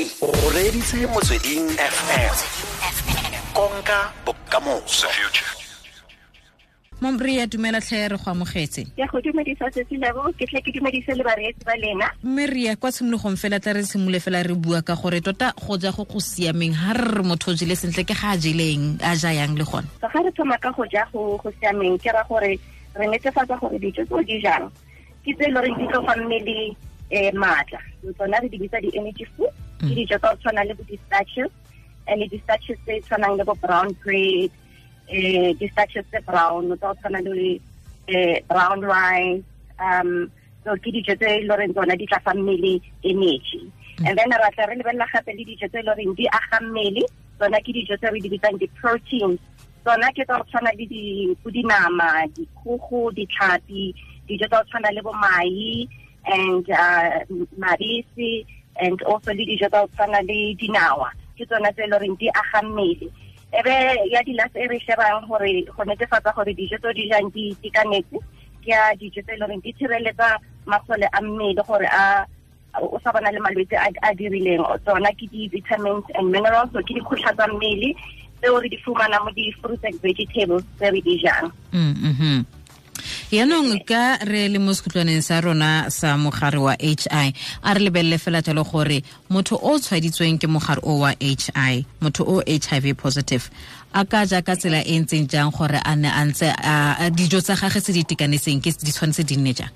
[0.00, 2.34] o reditse motsweding fm
[3.52, 5.08] konka bokamoso.
[7.50, 8.84] Dumela tlhe re go amogetse.
[8.96, 12.08] Ke go dumedisa setsilebo ke tle ke dumedise le bareetsi ba lena.
[12.22, 15.76] Mme ria kwa tshimologong fela tla re tshimole fela re bua ka gore tota go
[15.76, 18.96] ja go go siameng ga re re motho o jele sentle ke ga a jeleng
[19.04, 19.88] a ja yang le gone?
[20.00, 22.56] Ga re thoma ka go ja go go siameng ke ra gore
[22.96, 24.70] re netefatsa gore dijo tse o di jang
[25.24, 26.72] ke tse e le goreng di tlo fa mmele
[27.10, 27.80] um maatla.
[28.16, 31.52] Tsona re di bitsa di-energy food ke dijo tsa go tshwana le bo di-starches
[32.08, 34.50] and di-starches tse tshwanang le bo brown bread
[35.08, 37.60] eh di-starches tse brown tsa go tshwana le
[38.08, 39.44] eh brown rice
[39.80, 40.30] um
[40.64, 43.72] so ke dijo tse e tsona di tla fa mmele energy.
[44.04, 47.04] And then ra tla re lebelela gape le dijo tse e di aga mmele
[47.38, 49.40] tsona ke dijo tse re di bitsang di-proteins
[49.84, 50.84] tsona ke tsa go tshwana le
[51.56, 53.94] dinama dikgogo ditlhapi
[54.28, 55.88] dijo tsa go tshwana le bo mai
[56.26, 57.24] and uh,
[57.56, 58.44] mabese
[58.80, 61.08] and also le dijo tsa go tshwana le dinawa.
[61.36, 63.06] Ke tsona tse e di aga mmele.
[63.52, 63.74] Ebe
[64.10, 68.18] ya dilase e re shebang gore go netefatsa gore dijo tse di jang di itekanetse
[68.64, 72.26] ke ya dijo tse e le di tshireletsa masole a mmele gore a
[72.80, 74.64] o sa bona le malwetse a dirileng.
[74.84, 77.94] Tsona ke di-vitamins and minerals so ke dikgotlha tsa mmele
[78.40, 82.38] tseo re di fumana mo di-fruits and vegetables tse re di jang mm, mm-hmm.
[83.30, 87.30] Yaanong ka re le mo sekhutlwaneng sa rona sa mogare wa h i
[87.62, 91.86] a re lebelele fela jalo gore motho o tshwaditsweng ke mogare o wa h i
[92.02, 93.46] motho o h i v positive
[93.94, 96.50] a ka ja ka tsela e ntseng jang gore a ne a ntse
[97.14, 99.70] dijo tsa gage tse di itekanetseng ke di tshwanetse di nne jang?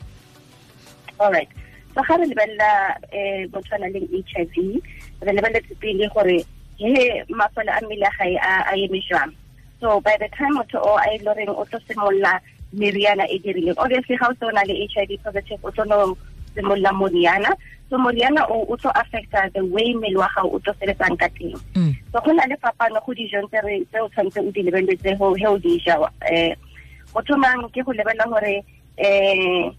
[1.23, 1.47] Alright
[1.95, 4.83] so ga re lebelela um motho a nang le h i v
[5.23, 6.43] re lebeletse pele gore
[6.75, 9.31] he masole a mmele a gae a eme jwang.
[9.79, 12.43] So by the time motho o a e le goreng o tlo simolola
[12.75, 15.85] meriana e dirileng obviously ga o se o na le h i positive o tlo
[15.85, 16.17] no
[16.55, 17.51] simolola moriana
[17.91, 21.29] so moriana o o tlo affecta the way mmele wa gago o tlo sebetsang ka
[21.39, 21.55] teng
[22.13, 25.59] so go na le fapano go dijong tse o tshwanetse o di lebeletse he o
[25.59, 26.55] di ja um
[27.15, 28.55] motho mang ke go lebelela gore
[28.99, 29.71] um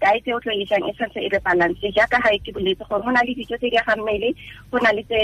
[0.00, 3.02] diet o tlo e jang e tshwanetse e be balance jaaka ga ke boletse gore
[3.04, 4.34] go na le dijo tse di agang mmele
[4.72, 5.20] go na le tse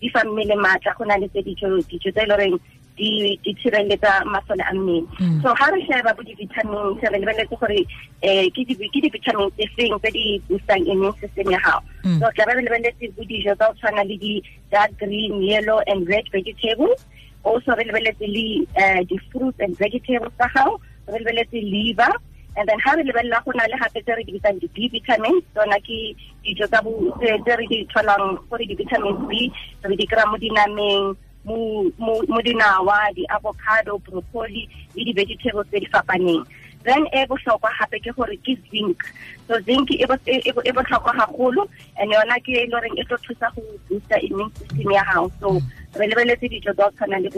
[0.00, 2.56] di fa mmele maatla go na le tse dijo tse e le goreng
[2.96, 5.06] di di tshireletsa masole a mmele.
[5.18, 5.42] Mm.
[5.42, 7.86] So ga re sheba bo di-vitamins re lebeletse gore um
[8.22, 12.18] eh, ke di-vitamin tse feng tse di boostang immune system ya gago mm.
[12.20, 16.24] so tla re lebeletse bo dijo tsa go tshwana le di-dark green yellow and red
[16.32, 17.02] vegetables.
[17.42, 20.78] Also re lebeletse le eh, di-fruits and vegetables tsa gago
[21.10, 22.14] re lebeletse liver.
[22.56, 25.42] And then ha re lebelela go na le gape tse re di bitsang di-b vitamins
[25.50, 26.14] tsona ke
[26.46, 29.50] dijo tse re di tholang gore di-vitamins b
[29.82, 36.44] re di kry-a mo dinameng mo dinawa di-avocado broccoli le di-vegetables tse di fapaneng.
[36.84, 39.00] Then e botlhokwa gape ke gore ke zinc.
[39.48, 44.20] So zinc e botlhokwa gagolo and yona ke e le e tlo thusa go booster
[44.20, 45.04] immune system ya
[45.40, 45.60] so
[45.96, 47.30] re lebeletse dijo tsa go tshwana le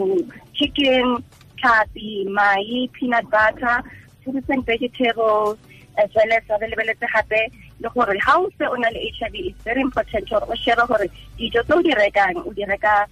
[0.53, 1.23] chicken
[1.57, 3.83] tlhapi mai peanut butter
[4.23, 5.57] fruits and vegetables
[5.97, 9.21] as well as re lebeletse gape le gore ga o se o na le h
[9.25, 11.07] i v it's very important gore o shebe gore
[11.37, 13.07] dijo tse o di rekang o di reka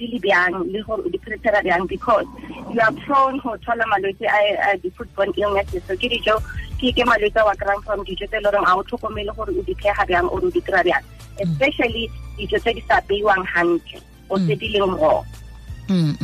[0.00, 2.24] di le bjang le gore di prepare bjang because
[2.72, 6.40] you are prone go thola malwetse a di-foodborne illnesses so ke dijo
[6.80, 9.32] ke ke malwetse a wa kry-ang from dijo tse e le goreng a o tlhokomele
[9.36, 11.04] gore o di phega bjang or o di kry-a bjang.
[11.44, 12.08] Especially
[12.40, 14.00] dijo tse di sa beiwang hantle
[14.32, 15.20] o tse di leng raw.
[15.90, 16.16] Um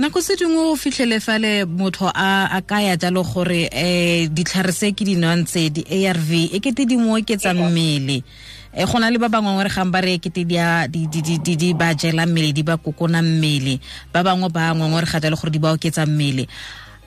[0.00, 4.92] nako se dingwe o fitlhele fale motho a a kaya jalo gore um ditlhare se
[4.96, 8.22] ke di nwang tse di-a r v e kete di mo oketsa mmele.
[8.22, 12.52] um go na le ba bangwe re gang ba re ekete di ba jela mmele
[12.52, 13.80] di ba kokona mmele.
[14.12, 16.48] Ba bangwe ba ngwangwe re ga jalo gore di ba oketsa mmele.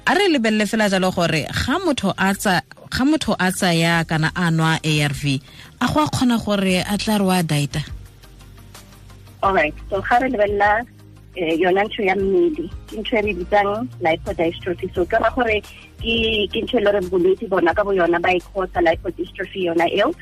[0.06, 2.14] A re lebelele fela jalo gore ga motho
[3.40, 5.42] a tsaya kana a nwa a r v
[5.82, 7.82] a go a kgona gore a tla re wa dieta
[9.44, 10.86] alright so ga re lebelela
[11.36, 15.62] yona ntho ya mmele ke ntho e re bitsang lipodystrophy so ke ra gore
[16.00, 19.88] ke ntsho e le goreng bolwetse bona ka bo yona ba e causa lipodystrophy yona
[19.92, 20.14] eo.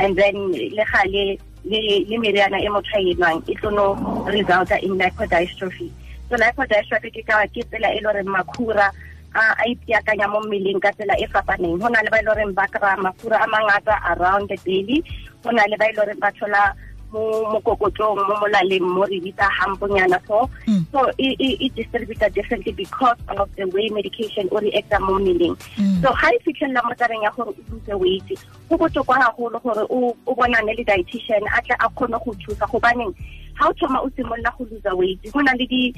[0.00, 3.96] And then le gale le meriana e motho a enwang e tlono
[4.26, 5.90] resulta in lipodystrophy
[6.32, 8.88] so lipodystrophy ke ka ke tsela e le gore makhura
[9.34, 11.76] a ipiakanya mo mmeleng ka tsela e fapaneng.
[11.80, 15.04] Go na le ba e le goreng ba kry-a mafura a mangata around the daily.
[15.44, 16.72] Go na le ba e le goreng ba thola
[17.12, 20.48] mo mokokotong mo molaleng mo re bitsa hamponyana so.
[20.90, 25.56] So e distributa differently because of the way medication o reacta mo mmeleng.
[26.00, 28.28] So ga e fitlhelela mo tabeng ya gore o lose weight
[28.68, 32.66] go botlhokwa gagolo gore o bonane le dietitian a tle a kgone go thusa.
[32.66, 33.12] Gobaneng
[33.60, 35.92] ga o thoma o simolola go lose weight go na le di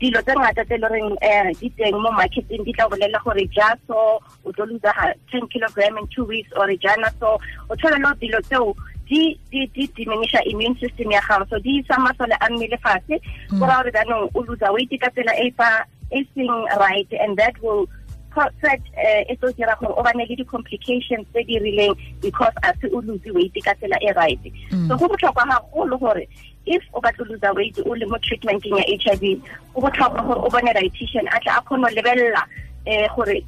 [0.00, 3.76] dilo tse ngata tse le um di teng mo marketing di tla bolela gore ja
[3.86, 7.38] so o tlo losa ten kilogram in two weeks or jana so.
[7.68, 8.74] O dilo tseo
[9.08, 13.20] di di di diminisha immune system ya gago so di isa masole a mmele fatshe
[13.50, 13.58] Mm.
[13.60, 17.36] go raya gore jaanong o lose weight ka tsela e fa e seng right and
[17.36, 17.86] that will
[18.34, 22.72] cause uh, e tlo dira gore o bane le di-complications tse di rileng because a
[22.80, 24.40] se o lose weight ka tsela e right
[24.72, 24.88] Mm.
[24.88, 26.26] so go botlhokwa gagolo gore
[26.66, 29.36] if o batla o lose weight o le mo treatmenting ya h i v
[29.74, 32.42] go botlhokwa gore o bone dietitian a tla a kgone go lebelela
[32.88, 33.38] um gore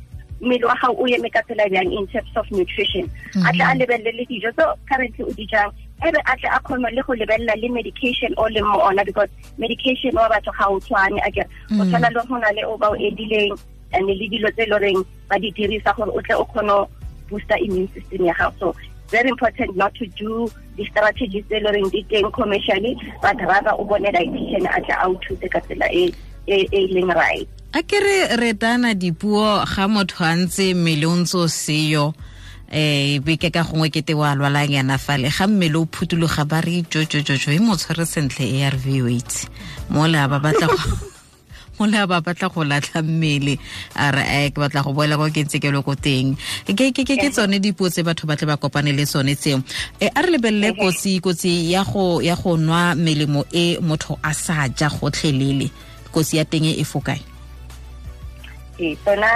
[0.41, 3.11] mmele wa gago o eme ka tsela bjang in terms of nutrition?
[3.47, 5.71] A tla a lebelele le dijo tse currently o di jang?
[6.05, 9.29] Ebe a tle a kgone le go lebelela le medication o leng mo ona because
[9.59, 11.49] medication wa batho ga o tshwane a kere.
[11.73, 11.89] O Mm.
[11.89, 13.57] tshwana le go na le o ba o edileng
[13.93, 16.89] and le dilo tse le goreng ba di dirisa gore o tle o kgone
[17.31, 18.53] booster immune system ya gago.
[18.59, 18.75] So
[19.09, 22.93] very important not to do the strategies tse le goreng di teng commercially
[23.23, 26.13] but rather o bone dietitian a tle a o thuse ka tsela e
[26.93, 31.45] leng right a ke re retana dipuo ga motho a ntse mmele o ntse o
[31.45, 32.15] seyo.
[32.73, 35.29] Um beke ka gongwe kete wa lwalang yana fale.
[35.29, 39.51] Ga mmele o phutologa ba re jojojojo e mo tshwere sentle a r v weight
[39.93, 40.73] mole a ba batla
[41.79, 43.61] mole a ba batla go latlha mmele
[43.93, 46.33] a re e ke batla go boela ko ke ntse ke le ko teng
[46.65, 49.61] ke tsone dipuo tse batho ba tle ba kopane le tsone tseo.
[50.01, 54.89] E a re lebelele kotsi kotsi ya go nwa melemo e motho a sa ja
[54.89, 55.69] gotlhelele.
[56.09, 57.36] Kotsi ya teng e fokae
[58.79, 59.27] e tsona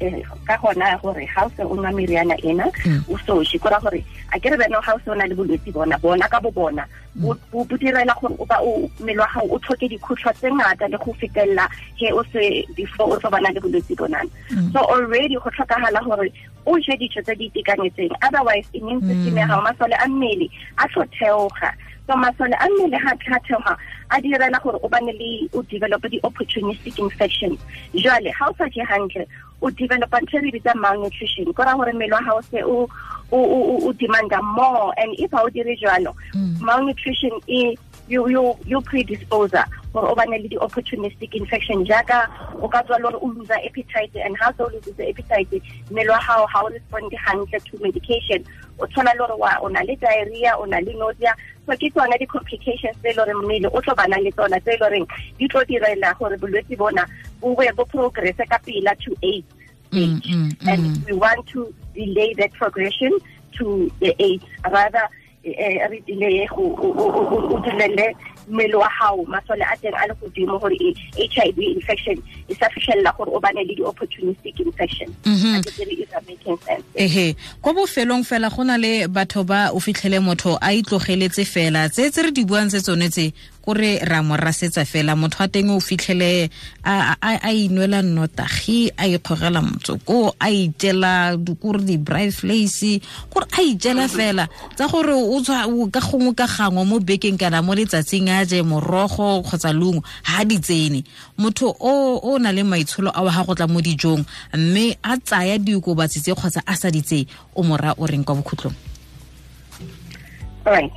[0.00, 3.04] eh, ka gona gore ga o se o nwa meriana ena Mm.
[3.08, 5.72] o soše kora gore a ke re bena ga o se o na le bolwetse
[5.72, 6.84] bona bona ka bo bona.
[7.14, 10.88] Bo bo- direla gore o ba o mmele wa gago o tlhoke dikhutlhwa tse ngata
[10.88, 14.72] le go fetelela he o se before o tlo bana le bolwetse bonana Mm.
[14.72, 16.32] so already go tlhokagala gore
[16.66, 20.86] o je dijo tse di itekanetseng otherwise immune system ya gago masole a mmele a
[20.88, 21.72] tlo theoga
[22.10, 23.76] so masole a mmele ga ga theoga
[24.10, 27.58] a direla gore o bane le o develop di-opportunistic infections
[27.94, 29.26] jwale ga o sa je gantle
[29.62, 31.52] o developa ntho re bitsa malnutrition?
[31.54, 34.92] Ko raya gore mmele wa gago se o demanda more?
[34.98, 36.60] And if ha o dire jwalo Mm.
[36.60, 37.76] malnutrition e
[38.08, 42.26] you you you predisposer gore o bane le di-opportunistic infection jaaka
[42.60, 46.10] o ka tswa le gore o loser appetite and ha se o losetse appetite mmele
[46.10, 48.42] wa gago ga o responde gantle to medication.
[48.80, 51.34] O tshwana le gore o na le diarrhea o na le nausea
[51.70, 54.74] so ke tsona di-complications tse e le gore mmele o tlo bana le tsona tse
[54.74, 55.06] e le goreng
[55.38, 57.06] di tlo direla gore bolwetse bona
[57.40, 59.46] bo be bo progresse ka pela to AIDS
[59.92, 61.06] Mm, stage mm, and mm.
[61.06, 63.10] we want to delay that progression
[63.58, 65.02] to the AIDS rather
[65.44, 68.14] eh, re delay go o- dilele
[68.48, 72.16] mmele wa gago masole a teng a le godimo gore e- h i v infection
[72.48, 75.08] e sa fitlhelela gore o bane le di-opportunistic infection.
[75.24, 75.62] Mhm.
[76.66, 76.84] sense.
[76.94, 81.88] Ehe kwa bofelong fela go na le batho ba o fitlhele motho a itlogeletse fela.
[81.88, 83.32] Tse tse re di buang tse tsone tse
[83.64, 85.14] kore ra mo rasetsa fela.
[85.16, 86.50] Motho a teng o fitlhele
[86.84, 93.00] a inwela nnotagi a ikgogela motsoko a itela kore di-briflace flace
[93.30, 94.48] kore a ijela fela.
[94.76, 95.14] Tsa gore
[95.92, 100.44] ka gongwe ka gangwe mo bekeng kana mo letsatsing a je morogo kgotsa leungo ga
[100.44, 101.04] di tsene.
[101.38, 104.24] Motho o o na le maitsholo a ga go tla mo dijong
[104.54, 108.34] mme a tsaya diokobatsi tse kgotsa a sa di tseye o mora o reng kwa
[108.34, 108.74] bokhutlong?
[110.64, 110.92] Right.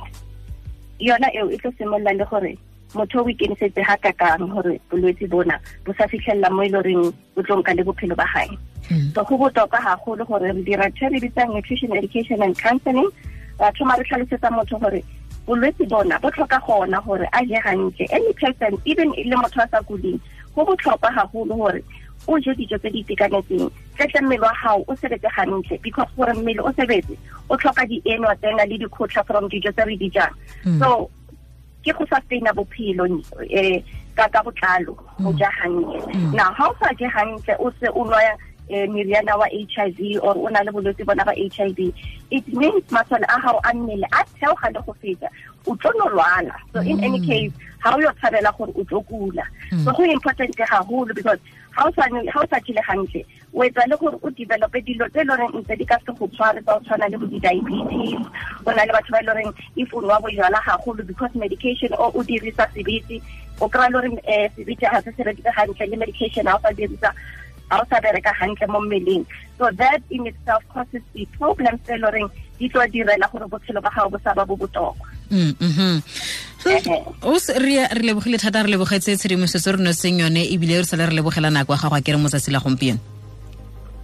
[1.00, 2.58] Yona eo e tlo simolola le gore
[2.94, 7.12] motho o ikemisetse ga kakang gore bolwetse bona bo sa fitlhelela mo e le goreng
[7.34, 8.48] bo tlo nka le bophelo ba gae
[8.88, 13.08] so go botoka gagolo gore re dira ntho tsa nutrition education and counseling.
[13.58, 15.02] Ra thoma re tlhalosetsa motho gore
[15.46, 19.68] bolwetse bona bo tlhoka gona gore a je gantle any person even le motho a
[19.68, 20.18] sa kuding
[20.54, 21.82] go botlhokwa gagolo gore
[22.26, 26.32] o je dijo tse di itekanetseng tletle mmele wa gago o sebetse gantle because gore
[26.32, 27.16] mmele o sebetse
[27.50, 30.32] o tlhoka dienwa tsena le dikgotlha from dijo tse re di jang
[30.64, 30.78] Mm.
[30.80, 31.10] so
[31.84, 33.20] ke go sustaina bophelo um
[34.16, 36.32] ka botlalo go ja gantle Mm.
[36.32, 38.36] now ga o sa je gantle o se o eh,
[38.70, 41.92] meriana wa h i v or o na le bolwetse bona ba h i v
[42.30, 45.28] it means masole a gago a mmele a theoga le go feta
[45.66, 47.26] o tlo no lwala so in any Mm.
[47.28, 47.52] case
[47.84, 49.84] ga o yo tshabela gore o tlo kula Mm.
[49.84, 51.38] so go important gagolo because
[51.76, 53.20] ga o sa ga o sa jele gantle
[53.54, 56.26] o etsa le gore o develope dilo tse e le ntse di ka se go
[56.32, 58.16] tshware tsa o tshwana le bo di-diabetes
[58.64, 61.92] o na le batho ba e le goreng if o nwa bojalwa gagolo because medication
[62.00, 63.20] o o dirisa sebete
[63.60, 64.18] o kry-a le gore um
[64.56, 67.12] sebete ga se se rekile gantle le medication ga o sa dirisa
[67.70, 68.32] ga o sa bereka
[68.68, 69.24] mo mmeleng.
[69.58, 72.28] So that in itself causes the problems tse e le goreng
[72.58, 76.02] di tlo direla gore botshelo ba gago bo sa ba bo botokwa Mm, mhm.
[77.24, 81.14] O se- re lebogile thata re lebogetse tshedimosetso re noseng yone ebile re sale re
[81.16, 83.00] lebogela nako ya gago a kere mo tsatsi la gompieno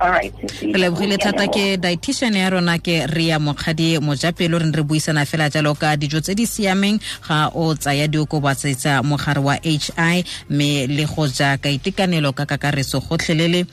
[0.01, 0.33] re
[0.81, 5.75] lebogile thata ke dietitian ya rona ke ria mokgadi mojapelo re re buisana fela jalo
[5.75, 7.01] ka dijo tse di siameng.
[7.29, 12.47] Ga o tsaya diokobatsetsa mogare wa h i mme le go ja ka itekanelo ka
[12.47, 13.67] kakaretso gotlhelele.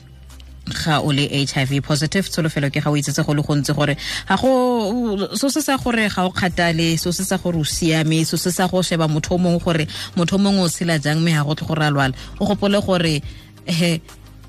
[0.68, 3.96] Ga o le hiv positive tsholofelo ke ga o itsetse go le gontsi gore
[4.28, 8.24] ga go so se sa gore ga o kgatale so se sa gore o siame
[8.26, 11.24] so se sa go sheba motho o mongwe gore motho o mongwe o tshela jang
[11.24, 13.22] mme ga go tle gore a lwala o gopole gore
[13.64, 14.00] he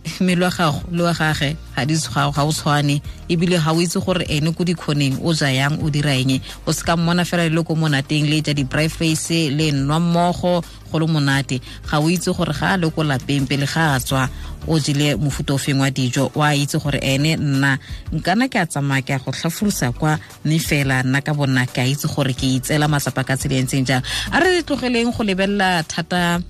[0.20, 3.02] gago le wa gage ga o tshwane.
[3.30, 6.42] Ebile ga o itse gore ene ko dikgoneng o ja yang o dira eng?
[6.66, 10.64] O se ka mmona fela le ko monateng le ja di-bry face le nwa mmogo
[10.92, 11.62] go le monate.
[11.90, 14.30] Ga o itse gore ga a le ko lapeng pele ga a tswa
[14.68, 17.78] o jele mofuta o wa dijo o a itse gore ene nna
[18.12, 21.82] nkana ke a tsamaya ke a go tlhafolosa kwa mme fela nna ka bonna ke
[21.82, 24.04] a itse gore ke itseela matsapa ka tsela e ntseng jang.
[24.32, 26.42] A re tlogeleng go lebelela thata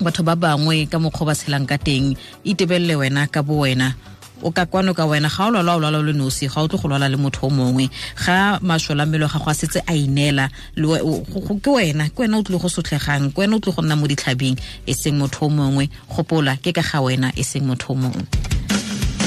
[0.00, 2.16] batho ba bangwe ka mokgwa ba tshelang ka teng.
[2.44, 3.94] Itebelele wena ka bo wena.
[4.42, 5.28] O ka kwano ka wena.
[5.28, 7.50] Ga o lwala o lwala le nosi ga o tlo go lwala le motho o
[7.50, 7.90] mongwe.
[8.24, 12.60] Ga mašola mmele wa gago a setse a ineela ke wena ke wena o tlile
[12.60, 15.90] go sotlhegang ke wena o tlile go nna mo ditlhabing e seng motho o mongwe.
[16.08, 18.24] Gopola ke ka ga wena e seng motho o mongwe.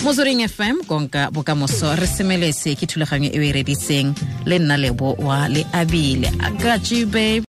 [0.02, 4.18] Motsweding fm konka bokamoso re semeletse ke thulaganyo e o e reditseng
[4.50, 6.26] le nna lebo wa le abile.
[6.42, 7.40] I got babe